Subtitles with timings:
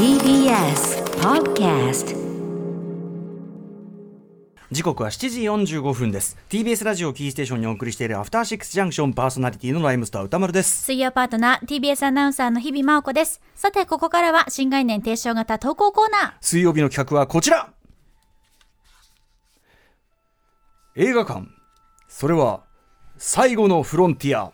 [0.00, 2.16] TBS Podcast
[4.70, 6.38] 時刻は7時45分です。
[6.48, 10.84] TBS ラジオキーステーションにお送りしているアフターシックスジャンクションパーソナリティのライムスター歌丸です。
[10.84, 13.42] 水曜パートナー TBS アナウンサーの日々真央子です。
[13.54, 16.32] さてここからは新概念提唱型投稿コーナー。
[16.40, 17.70] 水曜日の企画はこちら。
[20.96, 21.46] 映画館。
[22.08, 22.62] それは
[23.18, 24.50] 最後のフロンティア。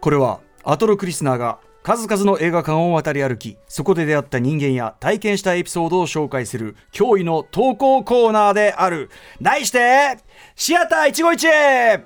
[0.00, 9.10] これはアトロクリスナーが数々の映画館を渡り歩きそこで出会った人間や体験したエピソードを紹介する驚異の投稿コーナーである。
[9.40, 10.18] 題して
[10.54, 12.04] シアター一期一会。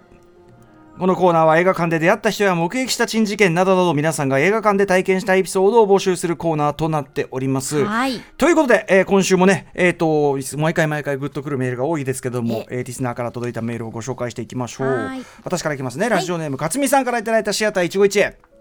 [0.98, 7.84] このコーナーは映画館で出会った人や目撃した珍事件などなど皆さんが映画館で体験したエピソードを募集するコーナーとなっております。
[7.84, 8.20] はい。
[8.36, 14.86] ということで、えー今週もね、えー、と毎回毎回グッとくるメールが多いですけども、えーリスナーから届いたメールをご紹介していきましょう。
[14.86, 15.22] はい。
[15.42, 16.08] 私からいきますね。
[16.08, 18.51] ラジオネーム、勝美さんからいただいたシアター一期一会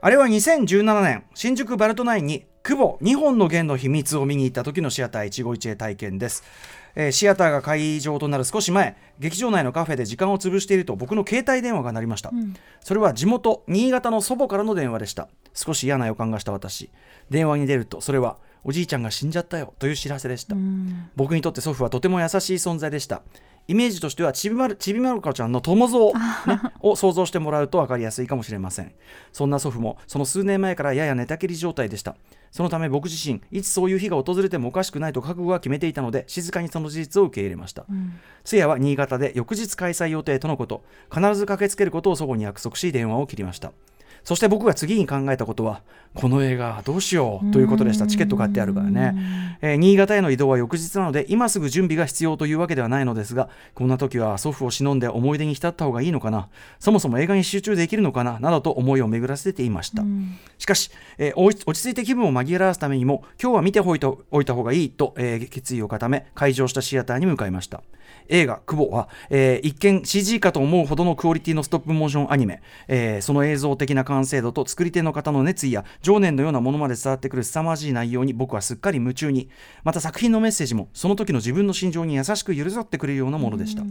[0.00, 6.44] あれは2017年新宿バルトナインに久保2本の弦の秘密を見に行った時のシアター一期一会体験です、
[6.94, 12.30] えーシアターが会場となる少し前劇場内のカフェで時間を潰していると僕の携帯電話が鳴りました、
[12.80, 15.28] それは地元新潟の祖母からの電話でした。
[15.54, 16.90] 少し嫌な予感がした私。
[17.30, 20.56] 電話に出るとそれはおじいちゃんが死んじゃったよという知らせでした。
[21.16, 23.22] 僕にとって祖父はとても優しい存在でした
[23.68, 26.12] イメージとしてはちびまるちびまる子ちゃんの友蔵、
[26.46, 28.92] ね、を想像してもらうと分かりやすいかもしれません。
[29.32, 32.16] そんな祖父もその数年前からやや寝たきり状態でした。
[32.52, 37.84] そのため僕自身いつそういう日が訪れてもおかしくないと覚悟が決めていたので静かにその事実を受け入れました、
[38.44, 40.84] 通夜は新潟で翌日開催予定とのこと。
[41.12, 43.72] 必ず駆けつけることを祖母に約束し電話を切りました
[44.26, 45.82] そして僕が次に考えたことは
[46.12, 48.08] この映画どうしようということでした。
[48.08, 49.14] チケット買ってあるからね、
[49.62, 56.48] えー新潟への移動は翌日なので今すぐ準備が必要というわけではないのですがこんな時は祖父を忍んで思い出に浸った方がいいのかな。
[56.80, 60.02] そもそも映画に集中できるのかななどと思いを巡らせていました、
[60.58, 67.82] しかし、えー落ち着いて気分を紛らわすためにも今日は見ておいたおいた方がいいと、えー決意を固め会場したシアターに向かいました。
[68.28, 79.50] 映画「久保は」えー一見 CG かと思うほどのクオリティのストップモーションアニメ、えーその映像的な完成度と作り手の方の熱意や情念のようなものまで伝わってくる凄まじい内容に僕はすっかり夢中に
[79.84, 83.82] また作品のメッセージもその時の自分の心情に優しく寄り添ってくれるようなものでした。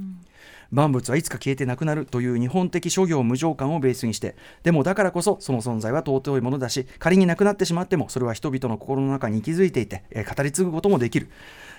[0.71, 11.29] 万物はいつか消えてなくなるという日本的諸行無常感をベースにしてでもだからこそその存在は尊いものだし仮になくなってしまってもそれは人々の心の中に息づいていて、えー語り継ぐこともできる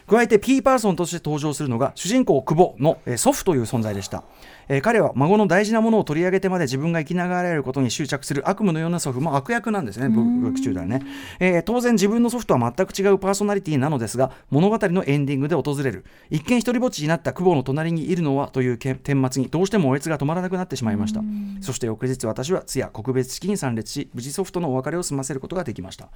[0.09, 4.23] 加えて P パーソンとして登場するのが主人公久保の、えー祖父という存在でした、
[4.69, 11.03] えー彼は孫の大事なものを取り上げてまで自分が生きながられることに執着する悪夢のような祖父も悪役なんですね僕僕中ではね、
[11.41, 16.05] えー当然自分の祖父とは全く違うパーソナリティなのですが物語のエンディングで訪れる。
[16.31, 21.21] 一見一人ぼっちになった久保の隣にいるのはというけ顛末にどうしてもおえつが止まらなくなってしまいました。
[21.61, 26.09] そして翌日私は通夜告別式に参列し無事祖父とのお別れを済ませることができました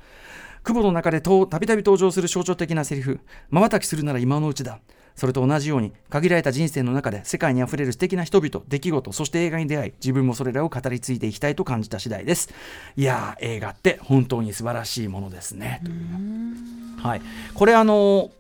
[0.63, 3.21] 久保の中でとたびたび登場する象徴的なセリフ。
[3.49, 4.81] まばたきするなら今のうちだ。
[5.17, 12.49] それと同じように限られた人生の中で世界にあふれる素敵な人々出来事そして映画に出会い自分もそれらを語り継いでいきたいと感じた次第です。
[12.97, 15.83] いやー映画って本当に素晴らしいものですね。
[17.03, 17.23] はい。
[17.55, 18.31] これあの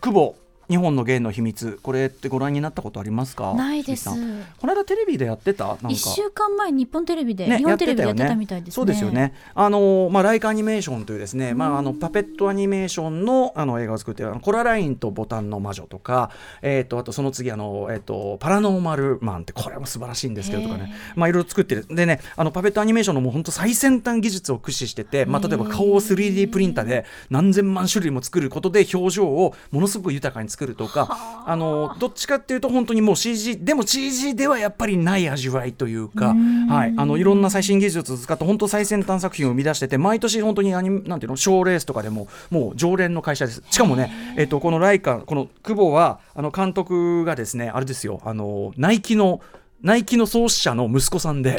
[0.00, 0.36] 久保
[0.68, 3.54] 日本の芸の秘密これってご覧になったことありますか？
[3.54, 4.10] ないです。
[4.10, 5.66] この間テレビでやってた？
[5.66, 5.88] なんか。
[5.88, 8.72] 一週間前日本テレビで、ね日本テレビでやってよたみたいですね。
[8.74, 9.34] そうですよね。
[9.54, 16.30] あのまあライカアニメーションというですね、まああのパペットアニメーションのあの映画を作ってるコララインとボタンの魔女とか、
[16.62, 21.86] えっ、とあとその次あのえっ、とパラノーマルマンってこれも素晴らしいんですけどとかね、まあいろいろ作ってる。
[21.88, 31.58] でね、あのパペットアニメーションのもう本当最先端技術を駆使してて、まあ例えば顔を 3D プリンターで何千万種類も作ることで表情をものすごく豊かに作るとか、あ。
[31.58, 36.34] のどっちかっていうと本当にもう CG でも CG ではやっぱりない味わいというか、
[36.68, 43.62] はい、あのいろんな最新技術を使って本当最先端作品を生み出してて毎年本当にアニメなんていうの賞レースとかでももう常連の会社です。
[43.70, 49.40] しかもね、えっとこのライカこの久保はあの監督がですねあれですよあのナイキの
[49.82, 51.56] ナイキの創始者の息子さんで、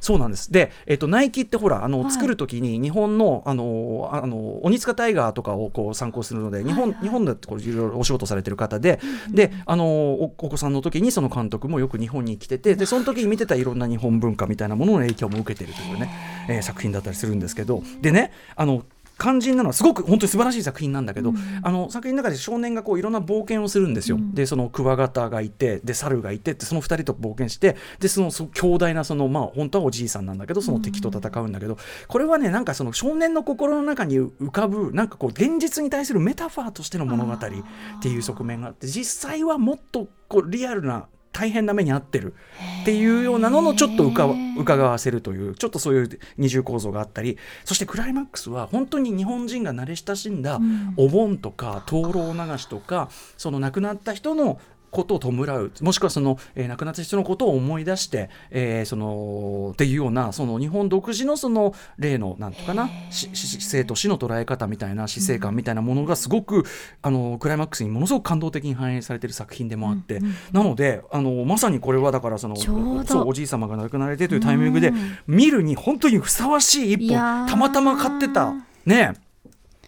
[0.00, 0.50] そうなんです。
[0.50, 8.98] で、えっとナイキってほらあの、作る時に日本のあのあの鬼塚タイガーとかをこう参考するので日本,、日本でこういろいろお仕事されてる方で、
[9.30, 16.10] であのおお子さんの時にその監督もよく日本に来ててでその時に見てたいろんな日本文化みたいなものの影響も受けてるというね、
[16.48, 17.82] えー作品だったりするんですけど。
[18.00, 18.84] でねあの
[19.20, 24.18] 肝心なのはすごく本当に素晴らしい作品なんだけど、あの作品の中で少年がこういろんな冒険をするんですよ。
[24.32, 31.76] でそのクワガタがいてで猿がいてってその2人と冒険してでそのそ強大なそのまあ本当はおじいさんなんだけどその敵と戦うんだけど、
[32.08, 37.38] これはねなんかその少年の心の中に浮かぶなんかこう現実に対するメタファーとしての物語っ
[38.00, 42.34] ていう側面があって実際はもっとこうリアルな大変な目に遭ってる
[42.82, 44.28] っていうようなののちょっとうか
[44.58, 50.60] 伺わせるというちょっとそういう二重構造があったりそしてクライマックスは本当に日本人が慣れ親しんだ
[50.96, 55.72] お盆とか灯籠流しとかその亡くなった人のことを弔う。
[55.80, 66.64] もしくはその、えー、亡くなった人のことを思い出して、えー、そのっていうようなその日本独自のその例のなんとかな生と死の捉え方みたいな死生観みたいなものがすごく、
[67.02, 74.92] あのクライマックスにものすごく感動的に反映されている作品でもあって、うんうん、なのであのまさにこれはだからそのそうおじい様が亡くなられてというタイミングで
[75.26, 78.54] 見るに本当にふさわしい一本たまたま買ってた
[78.84, 79.14] ね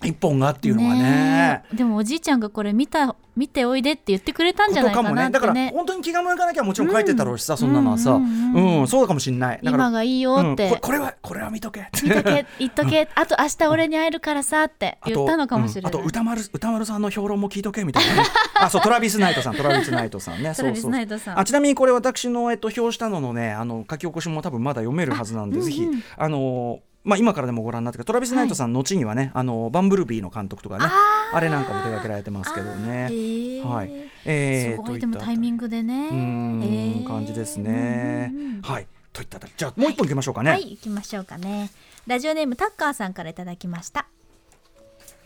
[0.03, 1.65] 一本がっていうのはね。
[1.73, 9.61] でもおじいちゃんがこれ見た見ておいでって言ってくれたんじゃないかなって、ね、だから本当に気が向かなきゃもちろん書いてたろうしさ、うん、そんなのはさ、うん、うん、そうかもしれない。
[9.63, 11.89] 今がいいよって、うん、これはこれは見とけ。
[12.03, 13.09] 見とけ言っとけ。
[13.15, 15.93] あと明日俺に会えるからさって 言ったのかもしれない。
[15.93, 20.53] あと歌丸歌丸さんの評論も聞いとけみたいな、 ね、あそうトラビスナイトさんトラビスナイトさんね。
[20.57, 21.39] トラビスナイトさん。
[21.39, 25.89] あちなみにこれ私の、えっと、表したののねあの書き起こしも多分まだ読めるはずなんで、ぜひ
[26.19, 30.85] あのまあ、今からでもご覧になってトラビス・ナイトさん、後にはねあのバンブルビーの監督とかね
[31.33, 33.63] あれなんかも手掛けられてますけどね。
[33.65, 33.91] はい
[34.25, 36.09] えー、すごいでもタイミングでね。
[36.11, 38.33] うん、感じですね。
[38.63, 40.51] はいといったじゃあもう一本いきましょうかね。
[40.51, 41.71] はい、いきましょうかね。
[42.07, 44.07] ラジオネームタッカーさんからいただきました。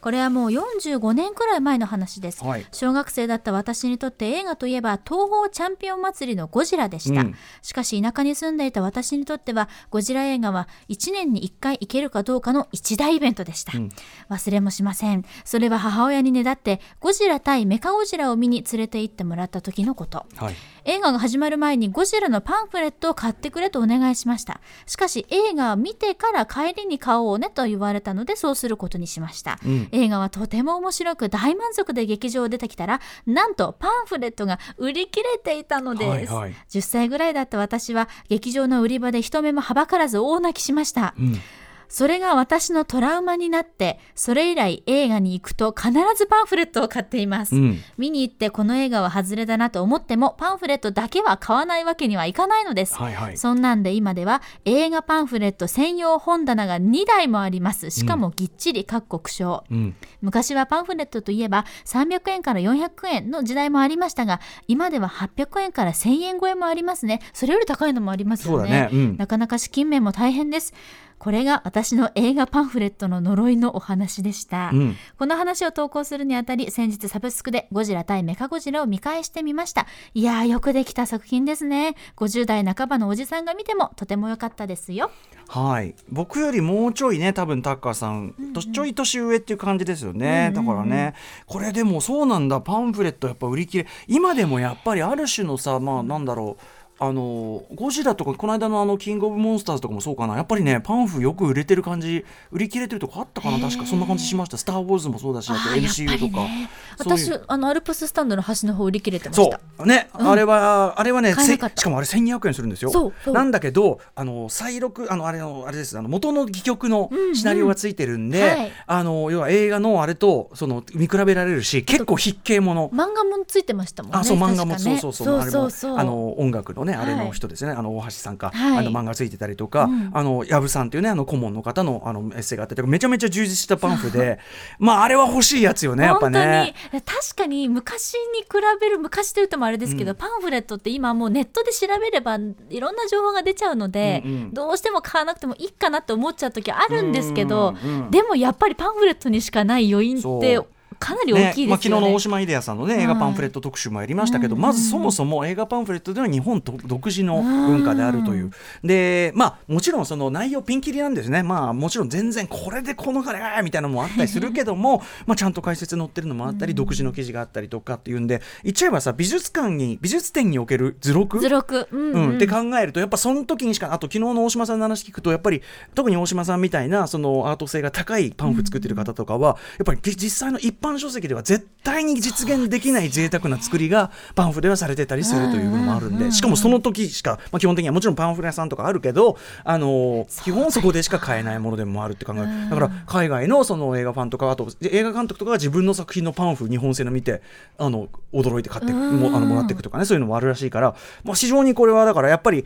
[0.06, 13.88] これはもう45年くらい前の話です、はい、小学生だった私にとって映画といえば東宝チャンピオン祭りのゴジラでした、うん、しかし田舎に住んでいた私にとってはゴジラ映画は1年に1回行けるかどうかの一大イベントでした、うん、
[14.30, 15.24] 忘れもしません。
[15.44, 20.54] それは母親にねだってゴジラ対メカゴジラを見に連れて行ってもらった時のこと、はい。
[20.84, 24.60] 映画が始まる前にゴジラのパンフレットを買ってくれとお願いしました。
[24.86, 41.40] しかし映画を見てから帰りに買おうねと言われたのでそうすることにしました、うん、映画はとても面白く大満足で劇場を出てきたらなんとパンフレットが売り切れていたのです、はいはい、10歳ぐらいだった私は劇場の売り場で人目もはばからず大泣きしました、うん
[41.88, 57.90] それが私のトラウマになってそれ以来映画に行くと必ずパンフレットを買っています、うん、見に行ってこの映画は外れだなと思ってもパンフレットだけは買わないわけにはいかないのです、はいはい、そんなんで今では映画パンフレット専用本棚が2台もあります。
[57.90, 59.74] しかもぎっちり各国賞、う。
[59.74, 67.20] ん、昔はパンフレットといえば300円から400円の時代もありましたが今では800円から1000円超えもありますね。
[67.32, 68.88] それより高いのもありますよね、ね。
[68.92, 70.74] うん、なかなか資金面も大変です
[71.18, 79.86] これが私の映画パンフレットの呪いのお話でした、うん、この話を投稿するにあたり先日サブスクでゴジラ対メカゴジラを見返してみました。
[80.14, 81.94] いやーよくできた作品ですね。
[82.16, 85.10] 50代半ばのおじさんが見てもとても良かったですよ。
[85.48, 85.94] はい。
[86.10, 91.14] 僕よりもうちょいね多分タッカーさん、うんうん、ちょい年上っていう感じですよね、うんうんうん、だからね。
[91.46, 92.60] これでもそうなんだ。
[92.60, 93.86] パンフレットやっぱ売り切れ。
[94.06, 96.62] 今でもやっぱりある種のさまあなんだろう
[96.98, 100.36] あのゴジラとかこの間のあのキングオブモンスターズとかもそうかな。
[100.36, 103.58] やっぱりねパンフよく売れてる感じ売り切れてるとこあったかな。
[103.58, 109.60] 確かそんな感じしました「スター・ウォーズ」もそうだしあと MCU とか、ね、私あのアルプススタンドの端の方売り切れてました。
[109.78, 109.86] そう。
[109.86, 113.12] ね、うん、あれはあれはねしかもあれ1200円するんですよ。
[113.26, 115.98] なんだけどあの再録あのあれのあれです。
[115.98, 122.88] あの元の戯曲のシナリオがついてるんで、うんうんはい、あの要は映画のあれとその見比べられるし結構筆記もの。
[122.88, 134.38] 漫画もついてましたもんねあそう漫画も、ね、そうそうそうそうそうあの音楽のねあれの人ですね、はい、あの大橋さんか、はい、あの漫画ついてたりとか、うん、あの藪さんっていうねあの顧問の方のあのエッセイがあったりとかめちゃめちゃ充実したパンフで
[134.78, 136.74] まああれは欲しいやつよねやっぱね。
[136.92, 138.48] 確かに昔に比
[138.80, 142.36] べる昔というともあれですけど、うん、パンフレットって今もうネットで調べれば
[142.70, 147.74] いろんな情報が出ちゃうので、どうしても買わなくてもいいかなって思っちゃう時あるんですけど、
[148.10, 150.60] でもやっぱりパンフレットにしかない余韻って
[150.98, 158.52] かなり大きいですよね、ねまあ、昨日の大島秀也さんのね映画パンフレット特集もやりましたけど、うん、まずそもそも映画パンフレットでは日本独自の文化であるという、うん、
[158.86, 161.42] でまあもちろんその内容ピンキリなんですね。
[161.42, 171.40] まあもちろん全然これでこの金がみたいなのもあったりするけども まあちゃんと解説載ってるのもあったり、うん、独自の記事があったりとかっていうんで言っちゃえばさ美術館に美術展における図録？
[171.40, 175.62] 図録、うん、うん、って考えるとやっぱその時にしかあと昨日の大島さんの話聞くとやっぱり
[175.94, 197.42] 特に大島さんみたいなそのアート性が高いパンフ作ってる方とかは、やっぱり実際の一般書籍では絶対に実現できない贅沢な作りがパンフレはされてたりするという部分もあるんでしかもその時しか、まあ、基本的にはもちろんパンフレ屋さんとかあるけど、あの基本そこでしか買えないものでもあるって考えだから海外のその映画ファンとかあと映画監督とかが自分の作品のパンフ日本製の見て
[197.78, 202.64] あの驚いて買ってもあのもらっていくとかねそういうのもあるらしいから、まあ、非常にこれはだからやっぱり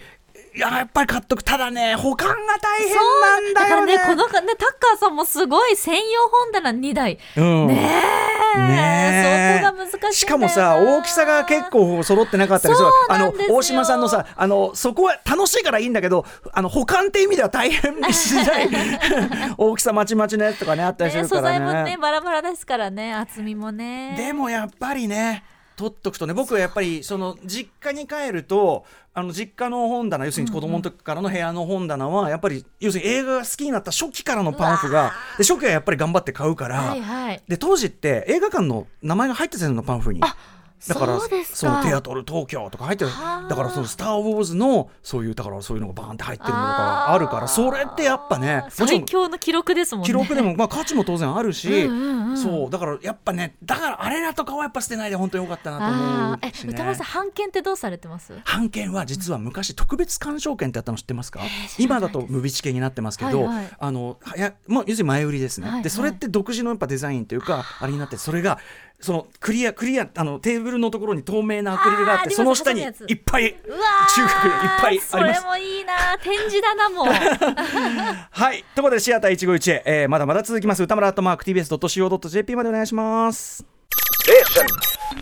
[0.54, 1.42] いややっぱり買っとく。
[1.42, 3.19] ただね保管が大変な
[3.50, 3.96] んだよね。
[3.96, 7.90] だからねこのねタッカーさんもすごい専用本棚2台、うん、ね
[8.56, 8.58] え。
[8.58, 12.88] ねそこが難しいしかもさ大きさが結構揃ってなかったりする。
[13.08, 18.68] あの大島さんのさあのそこは楽しいからいいんだけどあの保管って意味では大変しない。
[19.56, 24.14] 大きさまちまちのやつとかねあったりするからね、ね、素材もねバラバラですからね厚みもね。
[24.16, 25.44] でもやっぱりね
[25.80, 26.34] 取っとくとね。
[26.34, 28.84] 僕はやっぱりその実家に帰ると
[29.14, 40.20] あの実家の本棚要するに子供の時からの部屋の本棚はやっぱり要するに映画が好きになった初期からのパンフがで初期はやっぱり頑張って買うから、はいはい、で当時って映画館の名前が入ってたのパンフに。
[40.88, 43.10] だからそうテアトル東京とか入ってる。
[43.10, 50.06] だからその「スター・ウォーズ」のそういうだからそういうのがバーンって入ってるのとかあるからそれってやっぱね最強の記録ですもんね。
[50.06, 51.88] 記録でもまあ価値も当然あるし
[52.36, 58.32] そうだからやっぱねだからあれらとかはやっぱ捨てないで本当によかったなと思うえ歌丸さん版権ってどうされてます？
[58.44, 61.40] 版権は実は昔特別鑑賞券ってあったの知ってますか？
[61.78, 68.58] 今だとムビチケになってますけど、はいはい、あのやもう要するに前売りですね、はいはい、でそれって独自のやっぱデザインというかあれになってそれが
[69.00, 72.90] そのクリアクリアあのテーブルのところに透明なアクリルがあってその下にいっ
[73.24, 73.80] ぱい中学いっ
[74.80, 75.08] ぱいあります。
[75.10, 77.06] それもいいな展示だなもう。
[78.30, 80.82] はいところでシアター151、えー、まだまだ続きます。
[80.82, 83.64] 歌村アットマーク TBS.CO.JP までお願いします。
[84.28, 84.42] え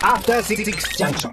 [0.04, 1.32] After 66 junction